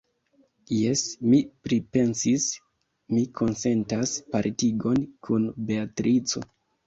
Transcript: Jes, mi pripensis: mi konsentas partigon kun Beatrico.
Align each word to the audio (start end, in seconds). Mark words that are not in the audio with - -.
Jes, 0.75 1.01
mi 1.33 1.41
pripensis: 1.67 2.45
mi 3.17 3.21
konsentas 3.41 4.15
partigon 4.37 5.05
kun 5.27 5.47
Beatrico. 5.69 6.43